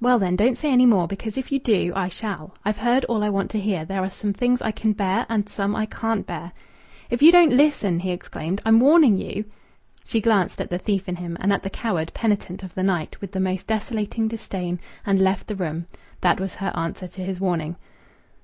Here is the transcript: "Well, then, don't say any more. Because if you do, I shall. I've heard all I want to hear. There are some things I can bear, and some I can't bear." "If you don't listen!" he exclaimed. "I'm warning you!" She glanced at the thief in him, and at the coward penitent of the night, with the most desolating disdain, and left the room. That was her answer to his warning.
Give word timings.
"Well, 0.00 0.20
then, 0.20 0.36
don't 0.36 0.56
say 0.56 0.70
any 0.70 0.86
more. 0.86 1.08
Because 1.08 1.36
if 1.36 1.50
you 1.50 1.58
do, 1.58 1.92
I 1.96 2.08
shall. 2.08 2.54
I've 2.64 2.76
heard 2.76 3.04
all 3.06 3.24
I 3.24 3.28
want 3.28 3.50
to 3.50 3.58
hear. 3.58 3.84
There 3.84 4.04
are 4.04 4.08
some 4.08 4.32
things 4.32 4.62
I 4.62 4.70
can 4.70 4.92
bear, 4.92 5.26
and 5.28 5.48
some 5.48 5.74
I 5.74 5.84
can't 5.84 6.24
bear." 6.24 6.52
"If 7.10 7.22
you 7.22 7.32
don't 7.32 7.50
listen!" 7.50 7.98
he 8.06 8.12
exclaimed. 8.12 8.62
"I'm 8.64 8.78
warning 8.78 9.16
you!" 9.18 9.46
She 10.04 10.20
glanced 10.20 10.60
at 10.60 10.70
the 10.70 10.78
thief 10.78 11.08
in 11.08 11.16
him, 11.16 11.36
and 11.40 11.52
at 11.52 11.64
the 11.64 11.70
coward 11.70 12.12
penitent 12.14 12.62
of 12.62 12.76
the 12.76 12.84
night, 12.84 13.20
with 13.20 13.32
the 13.32 13.40
most 13.40 13.66
desolating 13.66 14.28
disdain, 14.28 14.78
and 15.04 15.18
left 15.18 15.48
the 15.48 15.56
room. 15.56 15.86
That 16.20 16.38
was 16.38 16.54
her 16.54 16.70
answer 16.76 17.08
to 17.08 17.22
his 17.24 17.40
warning. 17.40 17.74